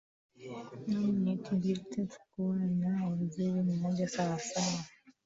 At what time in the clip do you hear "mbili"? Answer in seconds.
1.55-1.85